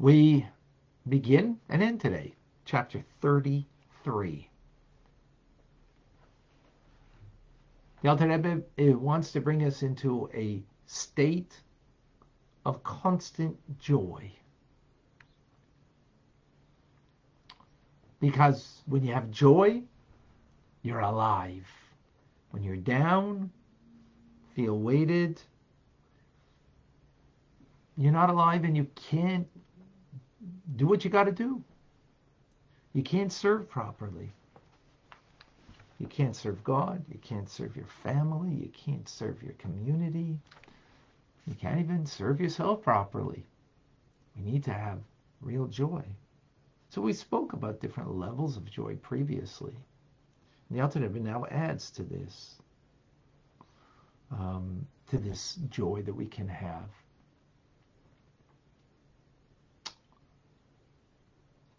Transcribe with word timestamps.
We 0.00 0.46
begin 1.06 1.58
and 1.68 1.82
end 1.82 2.00
today, 2.00 2.34
chapter 2.64 3.04
33. 3.20 4.48
The 8.00 8.08
Alter 8.08 8.28
Rebbe 8.28 8.62
wants 8.96 9.30
to 9.32 9.42
bring 9.42 9.62
us 9.62 9.82
into 9.82 10.30
a 10.32 10.62
state 10.86 11.54
of 12.64 12.82
constant 12.82 13.58
joy. 13.78 14.32
Because 18.20 18.80
when 18.86 19.04
you 19.04 19.12
have 19.12 19.30
joy, 19.30 19.82
you're 20.80 21.00
alive. 21.00 21.68
When 22.52 22.62
you're 22.62 22.76
down, 22.76 23.50
feel 24.54 24.78
weighted, 24.78 25.42
you're 27.98 28.12
not 28.12 28.30
alive 28.30 28.64
and 28.64 28.74
you 28.74 28.86
can't 28.94 29.46
do 30.76 30.86
what 30.86 31.04
you 31.04 31.10
got 31.10 31.24
to 31.24 31.32
do. 31.32 31.62
You 32.92 33.02
can't 33.02 33.32
serve 33.32 33.68
properly. 33.68 34.32
You 35.98 36.06
can't 36.06 36.34
serve 36.34 36.64
God. 36.64 37.04
You 37.12 37.18
can't 37.18 37.48
serve 37.48 37.76
your 37.76 37.86
family. 38.02 38.54
You 38.54 38.68
can't 38.68 39.08
serve 39.08 39.42
your 39.42 39.52
community. 39.54 40.38
You 41.46 41.54
can't 41.54 41.80
even 41.80 42.06
serve 42.06 42.40
yourself 42.40 42.82
properly. 42.82 43.44
We 44.36 44.50
need 44.50 44.64
to 44.64 44.72
have 44.72 44.98
real 45.40 45.66
joy. 45.66 46.02
So 46.88 47.00
we 47.00 47.12
spoke 47.12 47.52
about 47.52 47.80
different 47.80 48.16
levels 48.16 48.56
of 48.56 48.70
joy 48.70 48.96
previously. 48.96 49.74
And 50.68 50.78
the 50.78 50.82
Alter 50.82 51.00
Rebbe 51.00 51.20
now 51.20 51.44
adds 51.50 51.90
to 51.92 52.02
this, 52.02 52.56
um, 54.30 54.86
to 55.10 55.18
this 55.18 55.56
joy 55.68 56.02
that 56.02 56.14
we 56.14 56.26
can 56.26 56.48
have. 56.48 56.88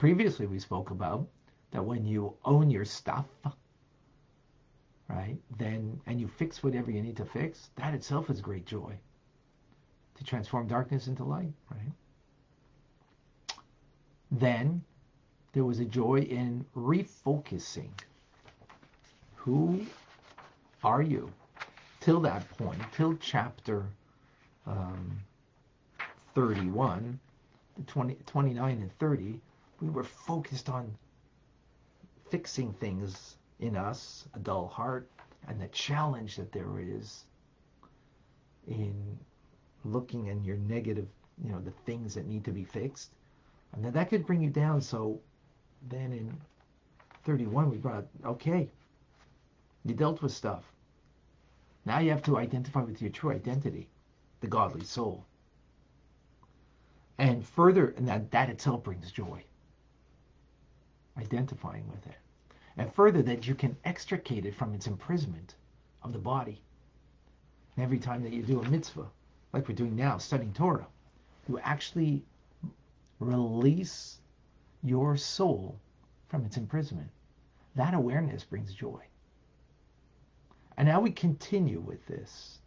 Previously, 0.01 0.47
we 0.47 0.57
spoke 0.57 0.89
about 0.89 1.27
that 1.69 1.85
when 1.85 2.07
you 2.07 2.35
own 2.43 2.71
your 2.71 2.85
stuff, 2.85 3.27
right, 5.07 5.37
then 5.59 6.01
and 6.07 6.19
you 6.19 6.27
fix 6.27 6.63
whatever 6.63 6.89
you 6.89 7.03
need 7.03 7.15
to 7.17 7.23
fix, 7.23 7.69
that 7.75 7.93
itself 7.93 8.31
is 8.31 8.41
great 8.41 8.65
joy. 8.65 8.97
To 10.15 10.23
transform 10.23 10.67
darkness 10.67 11.05
into 11.05 11.23
light, 11.23 11.53
right? 11.69 11.91
Then 14.31 14.83
there 15.53 15.65
was 15.65 15.77
a 15.77 15.85
joy 15.85 16.21
in 16.21 16.65
refocusing. 16.75 17.91
Who 19.35 19.85
are 20.83 21.03
you? 21.03 21.31
Till 21.99 22.21
that 22.21 22.49
point, 22.57 22.81
till 22.91 23.17
chapter 23.17 23.85
um, 24.65 25.21
31, 26.33 27.19
20, 27.85 28.17
29 28.25 28.71
and 28.81 28.97
30, 28.97 29.39
we 29.81 29.89
were 29.89 30.03
focused 30.03 30.69
on 30.69 30.95
fixing 32.29 32.71
things 32.73 33.35
in 33.59 33.75
us, 33.75 34.27
a 34.35 34.39
dull 34.39 34.67
heart, 34.67 35.09
and 35.47 35.59
the 35.59 35.67
challenge 35.69 36.35
that 36.35 36.51
there 36.51 36.79
is 36.79 37.25
in 38.67 39.17
looking 39.83 40.27
in 40.27 40.43
your 40.43 40.57
negative, 40.57 41.07
you 41.43 41.51
know, 41.51 41.59
the 41.59 41.73
things 41.85 42.13
that 42.13 42.27
need 42.27 42.45
to 42.45 42.51
be 42.51 42.63
fixed. 42.63 43.11
And 43.73 43.83
then 43.83 43.93
that 43.93 44.09
could 44.09 44.25
bring 44.25 44.41
you 44.41 44.51
down. 44.51 44.81
So 44.81 45.19
then 45.89 46.13
in 46.13 46.37
31, 47.25 47.71
we 47.71 47.77
brought, 47.77 48.05
okay, 48.23 48.69
you 49.83 49.95
dealt 49.95 50.21
with 50.21 50.31
stuff. 50.31 50.63
Now 51.85 51.99
you 51.99 52.11
have 52.11 52.23
to 52.23 52.37
identify 52.37 52.81
with 52.81 53.01
your 53.01 53.09
true 53.09 53.31
identity, 53.31 53.89
the 54.41 54.47
godly 54.47 54.85
soul. 54.85 55.25
And 57.17 57.45
further, 57.45 57.95
and 57.97 58.07
that, 58.07 58.29
that 58.31 58.49
itself 58.49 58.83
brings 58.83 59.11
joy 59.11 59.43
identifying 61.17 61.87
with 61.89 62.05
it. 62.07 62.17
And 62.77 62.93
further, 62.93 63.21
that 63.23 63.47
you 63.47 63.55
can 63.55 63.75
extricate 63.83 64.45
it 64.45 64.55
from 64.55 64.73
its 64.73 64.87
imprisonment 64.87 65.55
of 66.03 66.13
the 66.13 66.19
body. 66.19 66.61
And 67.75 67.83
every 67.83 67.99
time 67.99 68.23
that 68.23 68.33
you 68.33 68.43
do 68.43 68.61
a 68.61 68.69
mitzvah, 68.69 69.07
like 69.53 69.67
we're 69.67 69.75
doing 69.75 69.95
now, 69.95 70.17
studying 70.17 70.53
Torah, 70.53 70.87
you 71.47 71.59
actually 71.59 72.23
release 73.19 74.19
your 74.83 75.17
soul 75.17 75.77
from 76.29 76.45
its 76.45 76.57
imprisonment. 76.57 77.09
That 77.75 77.93
awareness 77.93 78.43
brings 78.43 78.73
joy. 78.73 79.01
And 80.77 80.87
now 80.87 81.01
we 81.01 81.11
continue 81.11 81.79
with 81.79 82.05
this. 82.07 82.59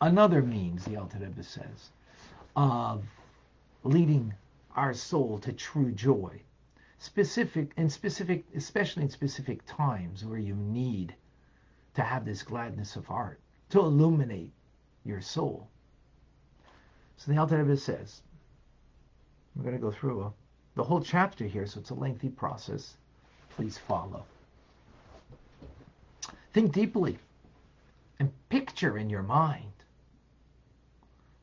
Another 0.00 0.42
means, 0.42 0.84
the 0.84 0.96
Alter 0.96 1.18
Rebbe 1.18 1.42
says, 1.42 1.90
of 2.56 3.04
leading 3.84 4.34
our 4.74 4.92
soul 4.92 5.38
to 5.38 5.52
true 5.52 5.92
joy 5.92 6.40
specific 7.04 7.72
and 7.76 7.92
specific, 7.92 8.44
especially 8.56 9.02
in 9.02 9.10
specific 9.10 9.60
times 9.66 10.24
where 10.24 10.38
you 10.38 10.54
need 10.54 11.14
to 11.94 12.02
have 12.02 12.24
this 12.24 12.42
gladness 12.42 12.96
of 12.96 13.04
heart 13.04 13.38
to 13.68 13.80
illuminate 13.80 14.50
your 15.04 15.20
soul. 15.20 15.68
So 17.18 17.30
the 17.30 17.38
Alter 17.38 17.62
Rebbe 17.62 17.76
says, 17.76 18.22
we're 19.54 19.64
going 19.64 19.76
to 19.76 19.80
go 19.80 19.90
through 19.90 20.22
a, 20.22 20.32
the 20.76 20.82
whole 20.82 21.02
chapter 21.02 21.44
here, 21.44 21.66
so 21.66 21.78
it's 21.78 21.90
a 21.90 21.94
lengthy 21.94 22.30
process. 22.30 22.96
Please 23.50 23.76
follow. 23.76 24.24
Think 26.54 26.72
deeply 26.72 27.18
and 28.18 28.32
picture 28.48 28.96
in 28.96 29.10
your 29.10 29.22
mind. 29.22 29.72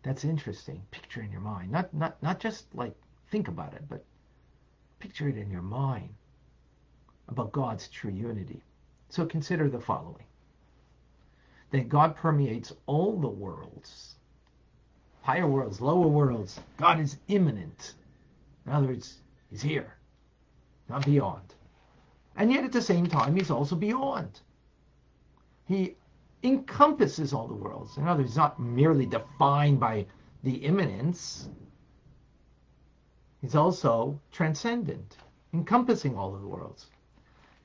That's 0.01 0.25
interesting. 0.25 0.81
Picture 0.89 1.21
in 1.21 1.31
your 1.31 1.41
mind, 1.41 1.71
not 1.71 1.93
not 1.93 2.21
not 2.23 2.39
just 2.39 2.65
like 2.73 2.95
think 3.29 3.47
about 3.47 3.73
it, 3.73 3.83
but 3.87 4.03
Picture 5.01 5.27
it 5.29 5.37
in 5.37 5.49
your 5.49 5.63
mind 5.63 6.09
about 7.27 7.51
God's 7.51 7.87
true 7.87 8.11
unity. 8.11 8.61
So 9.09 9.25
consider 9.25 9.67
the 9.67 9.79
following 9.79 10.25
that 11.71 11.89
God 11.89 12.15
permeates 12.15 12.71
all 12.85 13.19
the 13.19 13.27
worlds, 13.27 14.15
higher 15.23 15.47
worlds, 15.47 15.81
lower 15.81 16.07
worlds. 16.07 16.59
God 16.77 16.99
is 16.99 17.17
immanent. 17.29 17.95
In 18.67 18.73
other 18.73 18.87
words, 18.87 19.17
He's 19.49 19.63
here, 19.63 19.95
not 20.87 21.03
beyond. 21.03 21.55
And 22.35 22.51
yet 22.51 22.63
at 22.63 22.71
the 22.71 22.81
same 22.81 23.07
time, 23.07 23.35
He's 23.35 23.51
also 23.51 23.75
beyond. 23.75 24.39
He 25.67 25.95
encompasses 26.43 27.33
all 27.33 27.47
the 27.47 27.55
worlds. 27.55 27.97
In 27.97 28.07
other 28.07 28.21
words, 28.21 28.37
not 28.37 28.59
merely 28.59 29.07
defined 29.07 29.79
by 29.79 30.05
the 30.43 30.57
immanence, 30.57 31.49
He's 33.41 33.55
also 33.55 34.19
transcendent, 34.31 35.17
encompassing 35.51 36.15
all 36.15 36.35
of 36.35 36.41
the 36.41 36.47
worlds. 36.47 36.87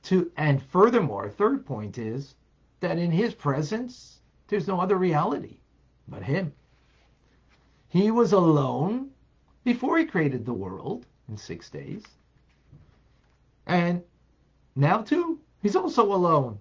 To, 0.03 0.31
and 0.35 0.61
furthermore, 0.61 1.29
third 1.29 1.65
point 1.65 1.97
is 1.97 2.33
that 2.79 2.97
in 2.97 3.11
his 3.11 3.33
presence, 3.35 4.19
there's 4.47 4.67
no 4.67 4.79
other 4.79 4.97
reality 4.97 5.57
but 6.07 6.23
him. 6.23 6.53
He 7.89 8.11
was 8.11 8.33
alone 8.33 9.11
before 9.63 9.97
he 9.97 10.05
created 10.05 10.45
the 10.45 10.53
world 10.53 11.05
in 11.29 11.37
six 11.37 11.69
days. 11.69 12.03
And 13.65 14.01
now, 14.75 15.01
too, 15.01 15.39
he's 15.61 15.75
also 15.75 16.13
alone. 16.13 16.57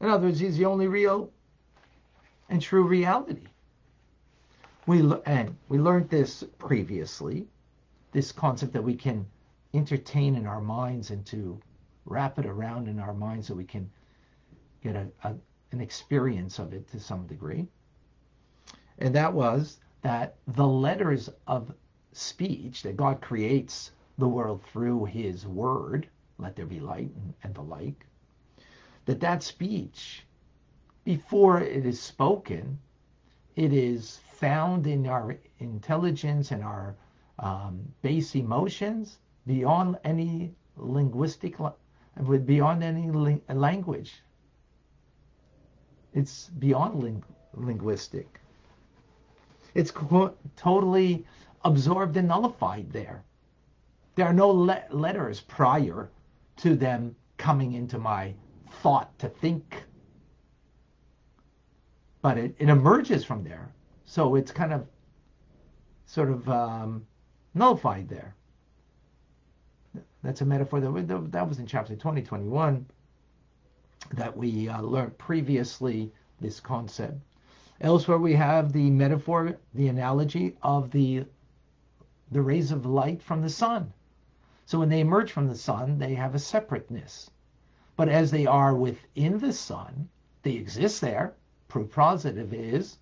In 0.00 0.08
other 0.08 0.26
words, 0.26 0.40
he's 0.40 0.58
the 0.58 0.64
only 0.66 0.88
real 0.88 1.30
and 2.48 2.60
true 2.60 2.86
reality. 2.86 3.46
We 4.86 5.00
and 5.24 5.56
we 5.68 5.78
learned 5.78 6.10
this 6.10 6.44
previously 6.58 7.46
this 8.14 8.32
concept 8.32 8.72
that 8.72 8.82
we 8.82 8.94
can 8.94 9.26
entertain 9.74 10.36
in 10.36 10.46
our 10.46 10.60
minds 10.60 11.10
and 11.10 11.26
to 11.26 11.60
wrap 12.06 12.38
it 12.38 12.46
around 12.46 12.88
in 12.88 13.00
our 13.00 13.12
minds 13.12 13.48
so 13.48 13.54
we 13.54 13.64
can 13.64 13.90
get 14.82 14.94
a, 14.94 15.06
a, 15.24 15.34
an 15.72 15.80
experience 15.80 16.58
of 16.58 16.72
it 16.72 16.88
to 16.90 17.00
some 17.00 17.26
degree. 17.26 17.66
And 18.98 19.14
that 19.14 19.34
was 19.34 19.80
that 20.02 20.36
the 20.46 20.66
letters 20.66 21.28
of 21.48 21.74
speech 22.12 22.82
that 22.84 22.96
God 22.96 23.20
creates 23.20 23.90
the 24.18 24.28
world 24.28 24.62
through 24.72 25.06
his 25.06 25.46
word, 25.46 26.08
let 26.38 26.54
there 26.54 26.66
be 26.66 26.78
light 26.78 27.10
and, 27.16 27.34
and 27.42 27.54
the 27.54 27.62
like, 27.62 28.06
that 29.06 29.20
that 29.20 29.42
speech, 29.42 30.24
before 31.04 31.60
it 31.60 31.84
is 31.84 32.00
spoken, 32.00 32.78
it 33.56 33.72
is 33.72 34.20
found 34.34 34.86
in 34.86 35.06
our 35.08 35.36
intelligence 35.58 36.52
and 36.52 36.62
our 36.62 36.94
um, 37.38 37.80
base 38.02 38.34
emotions 38.34 39.18
beyond 39.46 39.98
any 40.04 40.54
linguistic, 40.76 41.56
beyond 42.44 42.82
any 42.82 43.10
ling- 43.10 43.42
language. 43.48 44.22
It's 46.12 46.48
beyond 46.50 47.02
ling- 47.02 47.24
linguistic. 47.54 48.40
It's 49.74 49.92
totally 50.56 51.26
absorbed 51.64 52.16
and 52.16 52.28
nullified 52.28 52.90
there. 52.92 53.24
There 54.14 54.26
are 54.26 54.32
no 54.32 54.50
le- 54.50 54.84
letters 54.90 55.40
prior 55.40 56.10
to 56.58 56.76
them 56.76 57.16
coming 57.36 57.72
into 57.72 57.98
my 57.98 58.34
thought 58.82 59.18
to 59.18 59.28
think. 59.28 59.82
But 62.22 62.38
it, 62.38 62.54
it 62.58 62.68
emerges 62.68 63.24
from 63.24 63.42
there. 63.42 63.72
So 64.04 64.36
it's 64.36 64.52
kind 64.52 64.72
of 64.72 64.86
sort 66.06 66.30
of 66.30 66.48
um, 66.48 67.06
nullified 67.54 68.08
there. 68.08 68.34
That's 70.22 70.40
a 70.40 70.44
metaphor 70.44 70.80
that, 70.80 71.32
that 71.32 71.48
was 71.48 71.58
in 71.58 71.66
chapter 71.66 71.94
20, 71.94 72.22
21 72.22 72.86
that 74.12 74.36
we 74.36 74.68
uh, 74.68 74.82
learned 74.82 75.16
previously 75.18 76.12
this 76.40 76.60
concept. 76.60 77.20
Elsewhere, 77.80 78.18
we 78.18 78.34
have 78.34 78.72
the 78.72 78.90
metaphor, 78.90 79.56
the 79.74 79.88
analogy 79.88 80.56
of 80.62 80.90
the 80.90 81.24
the 82.30 82.42
rays 82.42 82.72
of 82.72 82.86
light 82.86 83.22
from 83.22 83.42
the 83.42 83.50
sun. 83.50 83.92
So 84.66 84.78
when 84.78 84.88
they 84.88 85.00
emerge 85.00 85.30
from 85.30 85.46
the 85.46 85.54
sun, 85.54 85.98
they 85.98 86.14
have 86.14 86.34
a 86.34 86.38
separateness. 86.38 87.30
But 87.96 88.08
as 88.08 88.30
they 88.30 88.46
are 88.46 88.74
within 88.74 89.38
the 89.38 89.52
sun, 89.52 90.08
they 90.42 90.54
exist 90.54 91.00
there. 91.00 91.34
Proof 91.68 91.92
positive 91.92 92.52
is 92.52 92.98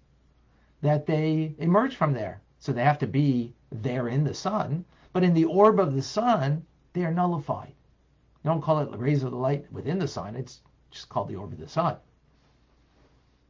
that 0.82 1.06
they 1.06 1.54
emerge 1.58 1.96
from 1.96 2.12
there. 2.12 2.42
So 2.58 2.72
they 2.72 2.84
have 2.84 2.98
to 2.98 3.06
be 3.06 3.54
there 3.72 4.08
in 4.08 4.24
the 4.24 4.34
sun. 4.34 4.84
But 5.12 5.24
in 5.24 5.34
the 5.34 5.44
orb 5.44 5.80
of 5.80 5.94
the 5.94 6.02
sun, 6.02 6.66
they 6.92 7.04
are 7.04 7.12
nullified. 7.12 7.72
You 8.42 8.50
don't 8.50 8.62
call 8.62 8.80
it 8.80 8.98
rays 8.98 9.22
of 9.22 9.30
the 9.30 9.36
light 9.36 9.70
within 9.72 9.98
the 9.98 10.08
sun. 10.08 10.36
It's 10.36 10.60
just 10.90 11.08
called 11.08 11.28
the 11.28 11.36
orb 11.36 11.52
of 11.52 11.58
the 11.58 11.68
sun. 11.68 11.96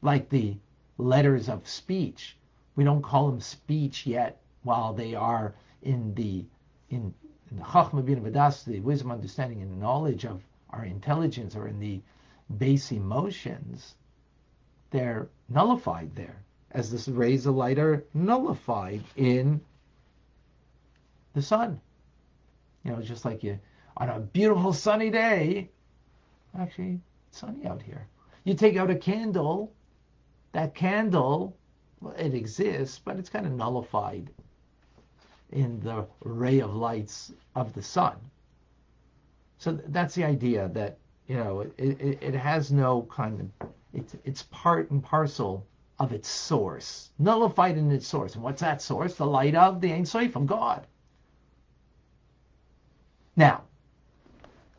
Like 0.02 0.28
the 0.28 0.56
letters 0.98 1.48
of 1.48 1.66
speech. 1.66 2.36
We 2.76 2.84
don't 2.84 3.02
call 3.02 3.30
them 3.30 3.40
speech 3.40 4.06
yet 4.06 4.40
while 4.62 4.92
they 4.92 5.14
are 5.14 5.54
in 5.82 6.14
the 6.14 6.44
in, 6.90 7.14
in 7.50 7.56
the 7.56 7.62
Chachma 7.62 8.04
Bin 8.04 8.22
Vadas, 8.22 8.64
the 8.64 8.80
wisdom, 8.80 9.10
understanding, 9.10 9.62
and 9.62 9.80
knowledge 9.80 10.25
of 10.25 10.42
our 10.70 10.84
intelligence 10.84 11.56
or 11.56 11.68
in 11.68 11.80
the 11.80 12.00
base 12.58 12.92
emotions, 12.92 13.94
they're 14.90 15.28
nullified 15.48 16.14
there. 16.14 16.42
As 16.70 16.90
this 16.90 17.08
rays 17.08 17.46
of 17.46 17.54
light 17.54 17.78
are 17.78 18.04
nullified 18.14 19.02
in 19.16 19.60
the 21.34 21.43
sun. 21.43 21.81
You 22.84 22.93
know, 22.93 23.00
just 23.00 23.25
like 23.25 23.43
you 23.43 23.58
on 23.96 24.08
a 24.08 24.20
beautiful 24.20 24.73
sunny 24.73 25.11
day, 25.11 25.70
actually 26.58 27.00
sunny 27.31 27.67
out 27.67 27.82
here. 27.82 28.06
You 28.44 28.55
take 28.55 28.76
out 28.76 28.90
a 28.90 28.96
candle 28.96 29.73
that 30.52 30.75
candle, 30.75 31.56
well, 32.00 32.14
it 32.19 32.34
exists, 32.34 32.99
but 32.99 33.19
it's 33.19 33.29
kind 33.29 33.46
of 33.46 33.52
nullified 33.52 34.31
in 35.50 35.81
the 35.81 36.06
ray 36.25 36.61
of 36.61 36.75
lights 36.75 37.32
of 37.55 37.73
the 37.75 37.82
sun. 37.82 38.17
So 39.58 39.73
that's 39.88 40.14
the 40.14 40.25
idea 40.25 40.69
that 40.75 40.99
you 41.28 41.37
know 41.37 41.61
it, 41.61 41.73
it, 41.78 42.19
it 42.20 42.35
has 42.35 42.73
no 42.73 43.02
kind 43.02 43.40
of 43.61 43.69
it's 43.93 44.17
it's 44.25 44.43
part 44.44 44.90
and 44.90 45.02
parcel 45.02 45.67
of 45.99 46.12
its 46.12 46.28
source, 46.28 47.11
nullified 47.19 47.76
in 47.76 47.90
its 47.93 48.08
source. 48.08 48.35
And 48.35 48.43
what's 48.43 48.61
that 48.61 48.82
source? 48.82 49.14
The 49.14 49.26
light 49.26 49.55
of 49.55 49.81
the 49.81 49.93
Ein 49.93 50.05
Sof 50.05 50.32
from 50.32 50.46
God. 50.46 50.87
Now, 53.37 53.62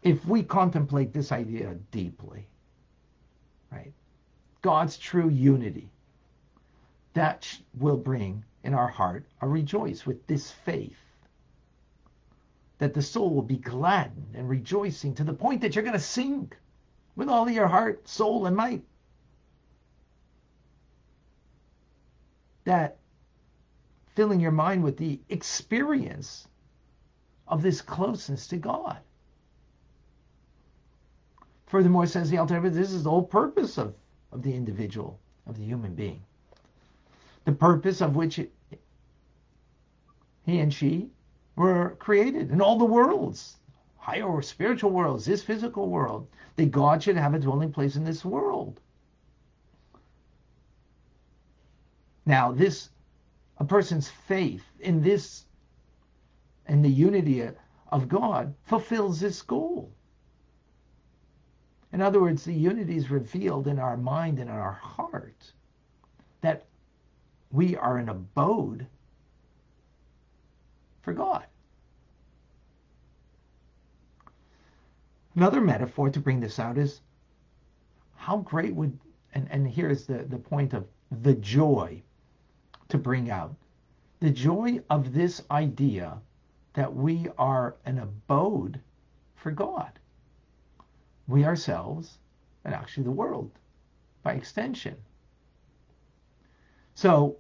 if 0.02 0.26
we 0.26 0.44
contemplate 0.44 1.14
this 1.14 1.32
idea 1.32 1.76
deeply, 1.92 2.48
right, 3.72 3.94
God's 4.62 4.98
true 4.98 5.30
unity. 5.30 5.90
That 7.14 7.48
will 7.78 7.98
bring 7.98 8.44
in 8.64 8.74
our 8.74 8.88
heart 8.88 9.26
a 9.42 9.48
rejoice 9.48 10.06
with 10.06 10.26
this 10.26 10.52
faith 10.52 10.98
that 12.80 12.94
the 12.94 13.02
soul 13.02 13.34
will 13.34 13.44
be 13.44 13.58
gladdened 13.58 14.36
and 14.36 14.50
rejoicing 14.50 15.14
to 15.16 15.24
the 15.24 15.34
point 15.34 15.62
that 15.62 15.76
you're 15.76 15.84
going 15.84 15.94
to 15.94 16.00
sing 16.00 16.52
with 17.16 17.30
all 17.30 17.48
of 17.48 17.54
your 17.54 17.68
heart, 17.68 18.08
soul, 18.08 18.46
and 18.46 18.56
might. 18.56 18.84
That 22.66 22.98
filling 24.16 24.40
your 24.40 24.52
mind 24.52 24.84
with 24.84 24.98
the 24.98 25.20
experience 25.30 26.48
of 27.48 27.62
this 27.62 27.81
closeness 27.81 28.48
to 28.48 28.57
God. 28.57 28.98
Furthermore, 31.68 32.06
says 32.06 32.30
the 32.30 32.38
Alter 32.38 32.60
this 32.69 32.92
is 32.92 33.04
the 33.04 33.10
whole 33.10 33.24
purpose 33.24 33.78
of 33.78 33.95
of 34.34 34.42
the 34.42 34.54
individual, 34.54 35.19
of 35.45 35.57
the 35.57 35.63
human 35.63 35.94
being. 35.94 36.22
The 37.45 37.51
purpose 37.51 38.01
of 38.01 38.16
which 38.16 38.40
it, 38.40 38.51
he 40.45 40.60
and 40.60 40.74
she 40.74 41.10
were 41.56 41.95
created 42.00 42.50
in 42.51 42.60
all 42.60 42.78
the 42.78 42.86
worlds, 42.86 43.57
higher 43.98 44.42
spiritual 44.42 44.89
worlds, 44.89 45.25
this 45.25 45.44
physical 45.44 45.89
world, 45.89 46.28
that 46.56 46.72
God 46.72 47.01
should 47.01 47.16
have 47.16 47.34
a 47.34 47.39
dwelling 47.39 47.72
place 47.72 47.96
in 47.96 48.04
this 48.04 48.25
world. 48.25 48.80
Now, 52.25 52.51
this, 52.51 52.89
a 53.57 53.66
person's 53.66 54.10
faith 54.10 54.63
in 54.80 55.01
this, 55.01 55.46
and 56.65 56.83
the 56.83 56.89
unity 56.89 57.48
of 57.92 58.10
God 58.10 58.54
fulfills 58.63 59.19
this 59.19 59.42
goal. 59.42 59.92
In 61.92 62.01
other 62.01 62.21
words, 62.21 62.44
the 62.44 62.54
unity 62.54 62.95
is 62.95 63.12
revealed 63.12 63.68
in 63.68 63.77
our 63.77 63.98
mind 63.98 64.39
and 64.39 64.50
in 64.50 64.56
our 64.56 64.71
heart 64.71 65.54
that 66.42 66.65
we 67.51 67.75
are 67.75 67.98
an 67.98 68.10
abode 68.10 68.88
for 71.01 71.13
God. 71.13 71.45
Another 75.36 75.62
metaphor 75.62 76.10
to 76.10 76.19
bring 76.19 76.39
this 76.39 76.60
out 76.60 76.77
is 76.77 77.01
how 78.15 78.38
great 78.38 78.74
would, 78.74 78.98
and, 79.33 79.48
and 79.51 79.68
here's 79.68 80.06
the, 80.06 80.24
the 80.24 80.38
point 80.38 80.74
of 80.74 80.88
the 81.21 81.36
joy 81.36 82.01
to 82.89 82.98
bring 82.98 83.30
out. 83.30 83.56
The 84.19 84.30
joy 84.30 84.80
of 84.89 85.13
this 85.13 85.44
idea 85.51 86.18
that 86.74 86.94
we 86.94 87.28
are 87.38 87.75
an 87.86 88.00
abode 88.00 88.80
for 89.36 89.52
God 89.52 90.00
we 91.28 91.46
ourselves, 91.46 92.18
and 92.66 92.74
actually 92.74 93.04
the 93.04 93.12
world 93.12 93.52
by 94.24 94.34
extension. 94.34 94.96
So 96.96 97.38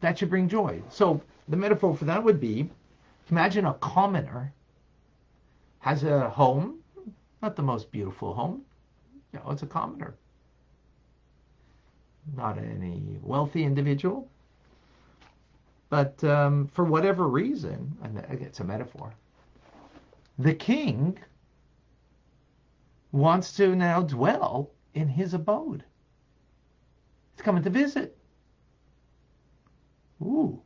that 0.00 0.18
should 0.18 0.30
bring 0.30 0.48
joy. 0.48 0.82
So 0.88 1.20
the 1.48 1.56
metaphor 1.56 1.96
for 1.96 2.04
that 2.04 2.22
would 2.22 2.40
be 2.40 2.70
imagine 3.30 3.64
a 3.64 3.74
commoner 3.74 4.52
has 5.78 6.04
a 6.04 6.28
home, 6.28 6.80
not 7.40 7.56
the 7.56 7.62
most 7.62 7.90
beautiful 7.90 8.34
home. 8.34 8.62
You 9.32 9.38
know, 9.38 9.50
it's 9.50 9.62
a 9.62 9.66
commoner. 9.66 10.14
Not 12.36 12.58
any 12.58 13.18
wealthy 13.22 13.64
individual. 13.64 14.28
But 15.92 16.24
um, 16.24 16.68
for 16.68 16.86
whatever 16.86 17.28
reason, 17.28 17.94
and 18.02 18.16
it's 18.40 18.60
a 18.60 18.64
metaphor, 18.64 19.12
the 20.38 20.54
king 20.54 21.18
wants 23.12 23.54
to 23.58 23.76
now 23.76 24.00
dwell 24.00 24.70
in 24.94 25.06
his 25.06 25.34
abode. 25.34 25.84
He's 27.34 27.42
coming 27.42 27.62
to 27.64 27.68
visit. 27.68 28.16
Ooh. 30.22 30.62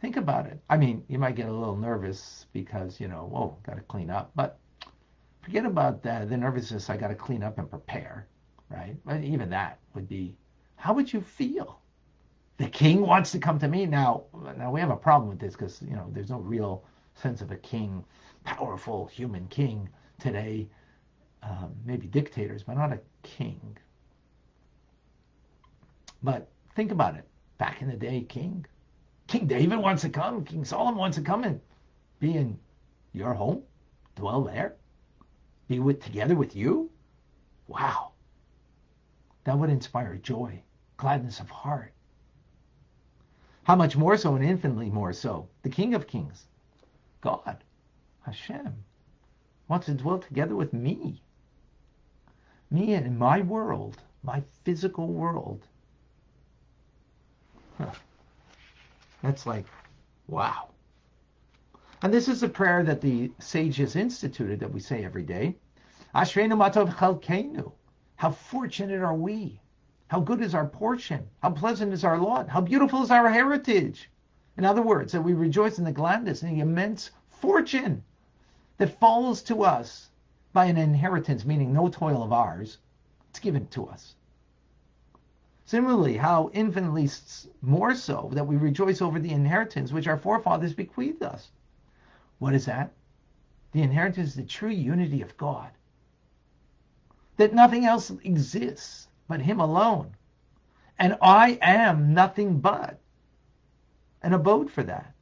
Think 0.00 0.16
about 0.16 0.46
it. 0.46 0.60
I 0.70 0.76
mean, 0.76 1.02
you 1.08 1.18
might 1.18 1.34
get 1.34 1.48
a 1.48 1.52
little 1.52 1.76
nervous 1.76 2.46
because, 2.52 3.00
you 3.00 3.08
know, 3.08 3.24
whoa, 3.24 3.58
got 3.64 3.74
to 3.74 3.82
clean 3.82 4.08
up. 4.08 4.30
But 4.36 4.60
forget 5.42 5.66
about 5.66 6.04
the, 6.04 6.26
the 6.28 6.36
nervousness, 6.36 6.88
I 6.88 6.96
got 6.96 7.08
to 7.08 7.16
clean 7.16 7.42
up 7.42 7.58
and 7.58 7.68
prepare, 7.68 8.28
right? 8.68 8.94
But 9.04 9.24
even 9.24 9.50
that 9.50 9.80
would 9.94 10.08
be, 10.08 10.36
how 10.76 10.92
would 10.92 11.12
you 11.12 11.20
feel? 11.20 11.80
The 12.56 12.68
king 12.68 13.00
wants 13.00 13.32
to 13.32 13.38
come 13.38 13.58
to 13.58 13.68
me. 13.68 13.86
Now, 13.86 14.24
now 14.56 14.70
we 14.70 14.80
have 14.80 14.90
a 14.90 14.96
problem 14.96 15.28
with 15.28 15.40
this 15.40 15.54
because, 15.54 15.82
you 15.82 15.96
know, 15.96 16.08
there's 16.12 16.30
no 16.30 16.38
real 16.38 16.84
sense 17.14 17.40
of 17.40 17.50
a 17.50 17.56
king, 17.56 18.04
powerful 18.44 19.06
human 19.06 19.48
king 19.48 19.88
today, 20.20 20.68
um, 21.42 21.74
maybe 21.84 22.06
dictators, 22.06 22.62
but 22.62 22.76
not 22.76 22.92
a 22.92 23.00
king. 23.22 23.76
But 26.22 26.48
think 26.76 26.92
about 26.92 27.16
it. 27.16 27.26
Back 27.58 27.82
in 27.82 27.88
the 27.88 27.96
day, 27.96 28.22
king. 28.22 28.66
King 29.26 29.46
David 29.46 29.78
wants 29.78 30.02
to 30.02 30.08
come. 30.08 30.44
King 30.44 30.64
Solomon 30.64 30.96
wants 30.96 31.16
to 31.16 31.22
come 31.22 31.44
and 31.44 31.60
be 32.20 32.36
in 32.36 32.58
your 33.12 33.34
home, 33.34 33.62
dwell 34.16 34.42
there, 34.42 34.74
be 35.68 35.78
with 35.78 36.02
together 36.02 36.34
with 36.34 36.54
you. 36.54 36.90
Wow. 37.68 38.12
That 39.44 39.58
would 39.58 39.70
inspire 39.70 40.16
joy, 40.16 40.62
gladness 40.96 41.40
of 41.40 41.48
heart. 41.50 41.93
How 43.64 43.76
much 43.76 43.96
more 43.96 44.16
so 44.18 44.34
and 44.34 44.44
infinitely 44.44 44.90
more 44.90 45.14
so? 45.14 45.48
The 45.62 45.70
King 45.70 45.94
of 45.94 46.06
Kings, 46.06 46.46
God, 47.22 47.64
Hashem, 48.22 48.74
wants 49.68 49.86
to 49.86 49.94
dwell 49.94 50.18
together 50.18 50.54
with 50.54 50.74
me. 50.74 51.22
Me 52.70 52.92
and 52.92 53.18
my 53.18 53.40
world, 53.40 53.96
my 54.22 54.42
physical 54.64 55.08
world. 55.08 55.66
Huh. 57.78 57.92
That's 59.22 59.46
like, 59.46 59.64
wow. 60.28 60.68
And 62.02 62.12
this 62.12 62.28
is 62.28 62.42
a 62.42 62.48
prayer 62.48 62.84
that 62.84 63.00
the 63.00 63.32
sages 63.38 63.96
instituted 63.96 64.60
that 64.60 64.72
we 64.72 64.80
say 64.80 65.06
every 65.06 65.22
day. 65.22 65.56
Ashreinu 66.14 66.52
matov 66.52 66.94
chalkeinu. 66.94 67.72
How 68.16 68.30
fortunate 68.30 69.00
are 69.00 69.14
we? 69.14 69.58
How 70.08 70.20
good 70.20 70.42
is 70.42 70.54
our 70.54 70.66
portion? 70.66 71.28
How 71.42 71.50
pleasant 71.50 71.92
is 71.92 72.04
our 72.04 72.18
lot? 72.18 72.48
How 72.48 72.60
beautiful 72.60 73.02
is 73.02 73.10
our 73.10 73.30
heritage? 73.30 74.10
In 74.56 74.64
other 74.64 74.82
words, 74.82 75.12
that 75.12 75.22
we 75.22 75.32
rejoice 75.32 75.78
in 75.78 75.84
the 75.84 75.92
gladness 75.92 76.42
and 76.42 76.52
the 76.52 76.60
immense 76.60 77.10
fortune 77.28 78.04
that 78.76 79.00
falls 79.00 79.42
to 79.42 79.62
us 79.62 80.10
by 80.52 80.66
an 80.66 80.76
inheritance, 80.76 81.44
meaning 81.44 81.72
no 81.72 81.88
toil 81.88 82.22
of 82.22 82.32
ours, 82.32 82.78
it's 83.30 83.40
given 83.40 83.66
to 83.68 83.86
us. 83.86 84.14
Similarly, 85.64 86.18
how 86.18 86.50
infinitely 86.52 87.08
more 87.62 87.94
so 87.94 88.28
that 88.34 88.46
we 88.46 88.56
rejoice 88.56 89.00
over 89.00 89.18
the 89.18 89.32
inheritance 89.32 89.90
which 89.90 90.06
our 90.06 90.18
forefathers 90.18 90.74
bequeathed 90.74 91.22
us. 91.22 91.50
What 92.38 92.54
is 92.54 92.66
that? 92.66 92.92
The 93.72 93.82
inheritance 93.82 94.28
is 94.28 94.34
the 94.34 94.44
true 94.44 94.70
unity 94.70 95.22
of 95.22 95.36
God. 95.36 95.70
That 97.38 97.54
nothing 97.54 97.86
else 97.86 98.10
exists 98.22 99.08
but 99.28 99.40
Him 99.40 99.60
alone. 99.60 100.14
And 100.98 101.16
I 101.20 101.58
am 101.60 102.14
nothing 102.14 102.60
but 102.60 103.00
an 104.22 104.32
abode 104.32 104.70
for 104.70 104.82
that. 104.82 105.12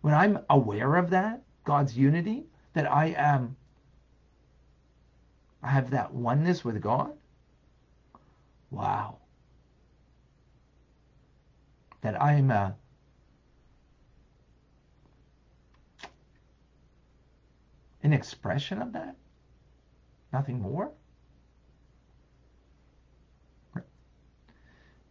When 0.00 0.14
I'm 0.14 0.40
aware 0.50 0.96
of 0.96 1.10
that, 1.10 1.42
God's 1.64 1.96
unity, 1.96 2.44
that 2.74 2.90
I 2.90 3.14
am, 3.16 3.56
I 5.62 5.68
have 5.68 5.90
that 5.90 6.12
oneness 6.12 6.64
with 6.64 6.80
God. 6.80 7.12
Wow. 8.70 9.18
That 12.02 12.20
I 12.20 12.34
am 12.34 12.50
a, 12.50 12.74
an 18.02 18.12
expression 18.12 18.82
of 18.82 18.92
that? 18.92 19.16
Nothing 20.32 20.60
more? 20.60 20.90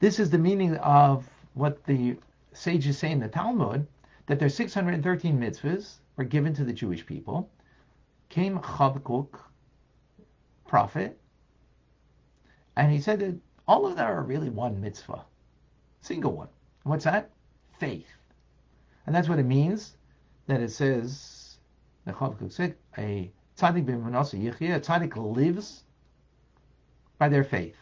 This 0.03 0.19
is 0.19 0.29
the 0.29 0.37
meaning 0.37 0.75
of 0.79 1.29
what 1.53 1.85
the 1.85 2.17
sages 2.51 2.97
say 2.97 3.09
in 3.11 3.21
the 3.21 3.29
Talmud, 3.29 3.87
that 4.25 4.37
there's 4.37 4.53
613 4.53 5.39
mitzvahs 5.39 5.99
were 6.17 6.25
given 6.25 6.53
to 6.55 6.65
the 6.65 6.73
Jewish 6.73 7.05
people. 7.05 7.49
Came 8.27 8.59
Chavakuk, 8.59 9.29
prophet, 10.67 11.17
and 12.75 12.91
he 12.91 12.99
said 12.99 13.19
that 13.21 13.39
all 13.65 13.87
of 13.87 13.95
them 13.95 14.05
are 14.05 14.21
really 14.23 14.49
one 14.49 14.81
mitzvah, 14.81 15.23
single 16.01 16.33
one. 16.33 16.49
What's 16.83 17.05
that? 17.05 17.29
Faith. 17.79 18.11
And 19.05 19.15
that's 19.15 19.29
what 19.29 19.39
it 19.39 19.45
means 19.45 19.95
that 20.47 20.59
it 20.59 20.71
says, 20.71 21.59
the 22.03 22.11
Chavakuk 22.11 22.51
said, 22.51 22.75
a 22.97 23.31
tzaddik 23.57 23.85
b'emunaso 23.85 24.37
yichya, 24.37 24.75
a 24.75 24.79
tzaddik 24.81 25.15
lives 25.15 25.85
by 27.17 27.29
their 27.29 27.45
faith. 27.45 27.77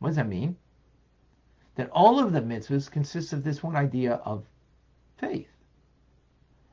What 0.00 0.10
does 0.10 0.16
that 0.16 0.28
mean? 0.28 0.54
That 1.76 1.90
all 1.90 2.18
of 2.18 2.32
the 2.32 2.40
mitzvahs 2.40 2.90
consist 2.90 3.32
of 3.32 3.44
this 3.44 3.62
one 3.62 3.76
idea 3.76 4.14
of 4.24 4.44
faith. 5.18 5.48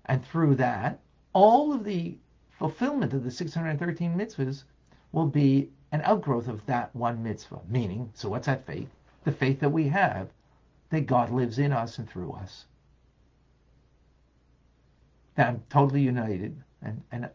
And 0.06 0.26
through 0.26 0.56
that, 0.56 1.00
all 1.34 1.74
of 1.74 1.84
the 1.84 2.18
fulfillment 2.52 3.14
of 3.14 3.24
the 3.24 3.32
613 3.32 4.16
mitzvahs 4.16 4.64
will 5.12 5.28
be 5.28 5.70
an 5.92 6.02
outgrowth 6.04 6.48
of 6.48 6.66
that 6.66 6.96
one 6.96 7.22
mitzvah. 7.22 7.60
Meaning, 7.70 8.10
so 8.14 8.30
what's 8.30 8.48
that 8.48 8.66
faith? 8.66 8.90
The 9.26 9.32
faith 9.32 9.60
that 9.60 9.70
we 9.70 9.88
have 9.90 10.30
that 10.90 11.06
God 11.06 11.30
lives 11.30 11.60
in 11.60 11.72
us 11.72 11.98
and 11.98 12.10
through 12.10 12.32
us. 12.32 12.66
That 15.36 15.48
I'm 15.48 15.64
totally 15.70 16.02
united 16.02 16.62
and 16.82 17.02
and 17.12 17.30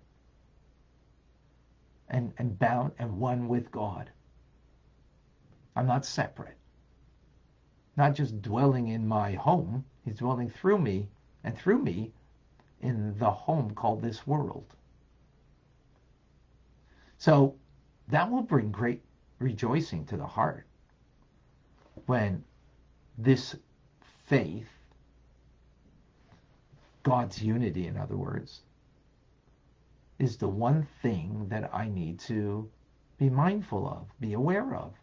and, 2.09 2.33
and 2.39 2.59
bound 2.59 2.93
and 2.99 3.19
one 3.19 3.49
with 3.49 3.71
God. 3.71 4.11
I'm 5.77 5.87
not 5.87 6.07
separate 6.07 6.58
not 7.99 8.15
just 8.15 8.41
dwelling 8.41 8.89
in 8.89 9.09
my 9.09 9.33
home, 9.33 9.85
he's 10.05 10.19
dwelling 10.19 10.49
through 10.49 10.79
me 10.79 11.09
and 11.43 11.59
through 11.59 11.81
me 11.81 12.13
in 12.81 13.19
the 13.19 13.31
home 13.31 13.75
called 13.75 14.01
this 14.01 14.25
world. 14.25 14.65
So 17.19 17.57
that 18.07 18.31
will 18.31 18.43
bring 18.43 18.71
great 18.71 19.03
rejoicing 19.41 20.07
to 20.07 20.17
the 20.17 20.27
heart 20.27 20.65
when 22.07 22.45
this 23.19 23.57
faith, 24.27 24.69
God's 27.03 27.43
unity, 27.43 27.89
in 27.89 27.97
other 27.97 28.17
words, 28.17 28.61
is 30.21 30.37
the 30.37 30.49
one 30.49 30.87
thing 31.03 31.49
that 31.49 31.75
I 31.75 31.89
need 31.89 32.21
to 32.21 32.71
be 33.19 33.29
mindful 33.29 33.89
of, 33.89 34.07
be 34.21 34.35
aware 34.35 34.77
of. 34.77 34.95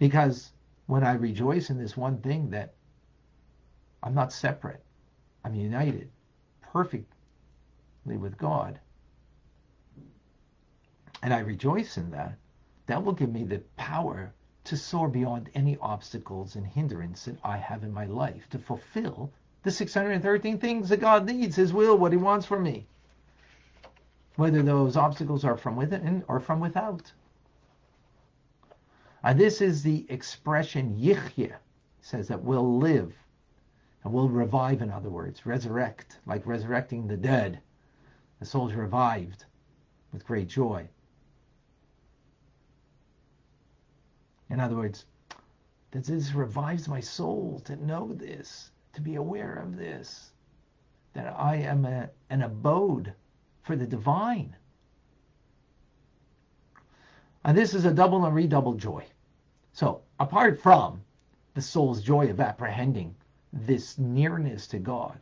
Because 0.00 0.50
when 0.86 1.02
I 1.02 1.14
rejoice 1.14 1.70
in 1.70 1.78
this 1.78 1.96
one 1.96 2.18
thing 2.18 2.50
that 2.50 2.74
I'm 4.02 4.14
not 4.14 4.32
separate, 4.32 4.84
I'm 5.44 5.54
united 5.54 6.10
perfectly 6.60 7.06
with 8.04 8.38
God, 8.38 8.80
and 11.22 11.34
I 11.34 11.38
rejoice 11.40 11.96
in 11.96 12.10
that, 12.10 12.38
that 12.86 13.02
will 13.02 13.12
give 13.12 13.32
me 13.32 13.44
the 13.44 13.58
power 13.76 14.32
to 14.64 14.76
soar 14.76 15.08
beyond 15.08 15.50
any 15.54 15.76
obstacles 15.78 16.56
and 16.56 16.66
hindrance 16.66 17.24
that 17.24 17.38
I 17.42 17.56
have 17.56 17.82
in 17.82 17.92
my 17.92 18.06
life 18.06 18.48
to 18.50 18.58
fulfill 18.58 19.32
the 19.62 19.70
613 19.70 20.58
things 20.58 20.88
that 20.88 21.00
God 21.00 21.26
needs, 21.26 21.56
His 21.56 21.72
will, 21.72 21.98
what 21.98 22.12
He 22.12 22.18
wants 22.18 22.46
from 22.46 22.62
me. 22.62 22.86
Whether 24.36 24.62
those 24.62 24.96
obstacles 24.96 25.44
are 25.44 25.56
from 25.56 25.74
within 25.76 26.24
or 26.28 26.38
from 26.38 26.60
without. 26.60 27.12
And 29.22 29.38
this 29.38 29.60
is 29.60 29.82
the 29.82 30.06
expression 30.08 30.96
yichye, 30.96 31.54
says 32.00 32.28
that 32.28 32.42
we'll 32.42 32.78
live 32.78 33.14
and 34.04 34.12
we'll 34.12 34.28
revive, 34.28 34.82
in 34.82 34.90
other 34.90 35.10
words, 35.10 35.46
resurrect, 35.46 36.20
like 36.26 36.46
resurrecting 36.46 37.08
the 37.08 37.16
dead. 37.16 37.60
The 38.38 38.46
soul's 38.46 38.74
revived 38.74 39.46
with 40.12 40.26
great 40.26 40.48
joy. 40.48 40.88
In 44.48 44.60
other 44.60 44.76
words, 44.76 45.06
that 45.90 46.04
this 46.04 46.32
revives 46.32 46.86
my 46.86 47.00
soul 47.00 47.60
to 47.64 47.74
know 47.84 48.12
this, 48.12 48.70
to 48.92 49.00
be 49.00 49.16
aware 49.16 49.56
of 49.56 49.76
this, 49.76 50.30
that 51.14 51.34
I 51.36 51.56
am 51.56 51.84
a, 51.84 52.10
an 52.30 52.42
abode 52.42 53.12
for 53.62 53.74
the 53.74 53.86
divine. 53.86 54.54
And 57.46 57.56
this 57.56 57.74
is 57.74 57.84
a 57.84 57.94
double 57.94 58.26
and 58.26 58.34
redouble 58.34 58.74
joy. 58.74 59.04
So, 59.72 60.02
apart 60.18 60.60
from 60.60 61.00
the 61.54 61.62
soul's 61.62 62.02
joy 62.02 62.28
of 62.28 62.40
apprehending 62.40 63.14
this 63.52 63.96
nearness 63.98 64.66
to 64.66 64.80
God 64.80 65.20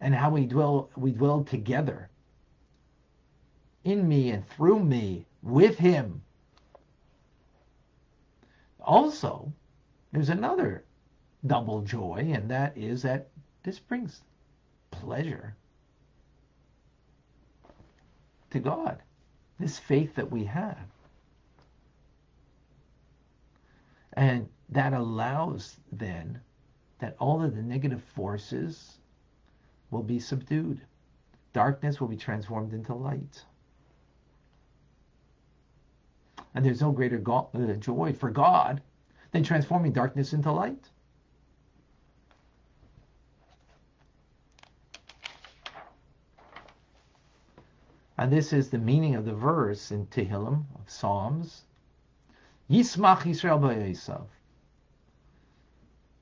and 0.00 0.12
how 0.12 0.30
we 0.30 0.46
dwell 0.46 0.90
we 0.96 1.12
dwell 1.12 1.44
together 1.44 2.10
in 3.84 4.08
me 4.08 4.30
and 4.32 4.44
through 4.48 4.80
me 4.80 5.26
with 5.42 5.78
him. 5.78 6.22
Also, 8.80 9.52
there's 10.10 10.28
another 10.28 10.84
double 11.46 11.82
joy, 11.82 12.32
and 12.34 12.50
that 12.50 12.76
is 12.76 13.02
that 13.02 13.28
this 13.62 13.78
brings 13.78 14.22
pleasure 14.90 15.54
to 18.50 18.58
God. 18.58 19.00
This 19.60 19.78
faith 19.78 20.14
that 20.14 20.32
we 20.32 20.44
have. 20.44 20.78
And 24.14 24.48
that 24.70 24.94
allows 24.94 25.76
then 25.92 26.40
that 26.98 27.14
all 27.18 27.42
of 27.44 27.54
the 27.54 27.62
negative 27.62 28.02
forces 28.14 28.98
will 29.90 30.02
be 30.02 30.18
subdued. 30.18 30.80
Darkness 31.52 32.00
will 32.00 32.08
be 32.08 32.16
transformed 32.16 32.72
into 32.72 32.94
light. 32.94 33.44
And 36.54 36.64
there's 36.64 36.80
no 36.80 36.90
greater 36.90 37.22
uh, 37.30 37.74
joy 37.74 38.14
for 38.14 38.30
God 38.30 38.80
than 39.32 39.44
transforming 39.44 39.92
darkness 39.92 40.32
into 40.32 40.50
light. 40.50 40.88
And 48.20 48.30
this 48.30 48.52
is 48.52 48.68
the 48.68 48.76
meaning 48.76 49.14
of 49.14 49.24
the 49.24 49.32
verse 49.32 49.90
in 49.90 50.04
Tehillim 50.08 50.64
of 50.74 50.90
Psalms 50.90 51.62
Yismach 52.70 53.26
Israel 53.26 53.58
b'osav. 53.58 54.26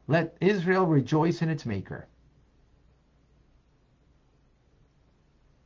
Let 0.06 0.36
Israel 0.40 0.86
rejoice 0.86 1.42
in 1.42 1.48
its 1.48 1.66
maker. 1.66 2.06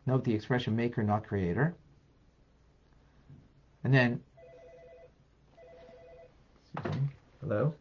Note 0.06 0.24
the 0.24 0.34
expression 0.34 0.74
maker, 0.74 1.02
not 1.02 1.26
creator. 1.26 1.74
And 3.84 3.92
then, 3.92 4.22
hello? 7.42 7.74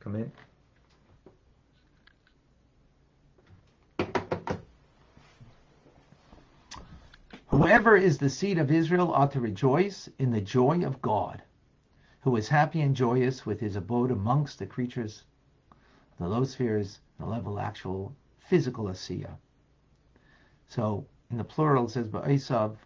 Come 0.00 0.16
in. 0.16 0.32
Whoever 7.68 7.98
is 7.98 8.16
the 8.16 8.30
seed 8.30 8.56
of 8.56 8.70
Israel 8.70 9.12
ought 9.12 9.32
to 9.32 9.40
rejoice 9.40 10.08
in 10.18 10.30
the 10.30 10.40
joy 10.40 10.86
of 10.86 11.02
God. 11.02 11.42
who 12.20 12.36
is 12.36 12.48
happy 12.48 12.80
and 12.80 12.96
joyous 12.96 13.46
with 13.46 13.60
his 13.60 13.76
abode 13.76 14.10
amongst 14.10 14.58
the 14.58 14.66
creatures, 14.66 15.24
the 16.18 16.28
low 16.28 16.44
spheres, 16.44 17.00
the 17.18 17.26
level 17.26 17.58
actual 17.58 18.14
physical 18.38 18.86
asiya. 18.86 19.36
So 20.66 21.06
in 21.30 21.36
the 21.38 21.44
plural 21.44 21.86
it 21.86 21.90
says 21.90 22.08
b'osav, 22.08 22.76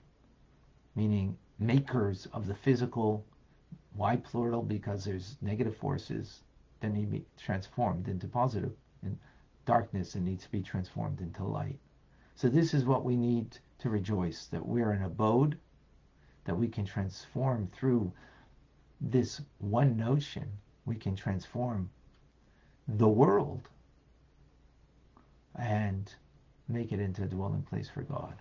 meaning 0.95 1.37
makers 1.59 2.27
of 2.33 2.47
the 2.47 2.55
physical. 2.55 3.25
Why 3.95 4.17
plural? 4.17 4.63
Because 4.63 5.05
there's 5.05 5.37
negative 5.41 5.77
forces 5.77 6.43
that 6.81 6.93
need 6.93 7.07
to 7.07 7.19
be 7.19 7.25
transformed 7.37 8.09
into 8.09 8.27
positive, 8.29 8.73
and 9.03 9.19
darkness 9.65 10.13
that 10.13 10.23
needs 10.23 10.45
to 10.45 10.51
be 10.51 10.63
transformed 10.63 11.21
into 11.21 11.45
light. 11.45 11.79
So 12.35 12.49
this 12.49 12.75
is 12.75 12.85
what 12.85 13.05
we 13.05 13.17
need 13.17 13.59
to 13.83 13.91
rejoice, 13.91 14.47
that 14.47 14.65
we're 14.65 14.91
an 14.91 15.03
abode, 15.03 15.59
that 16.45 16.57
we 16.57 16.69
can 16.69 16.85
transform 16.85 17.69
through 17.73 18.13
this 19.01 19.41
one 19.59 19.97
notion, 19.97 20.49
we 20.87 20.97
can 20.97 21.17
transform 21.17 21.91
the 22.89 23.09
world 23.09 23.69
and 25.57 26.13
make 26.69 26.93
it 26.93 27.01
into 27.01 27.23
a 27.23 27.27
dwelling 27.27 27.63
place 27.63 27.89
for 27.89 28.03
God. 28.03 28.35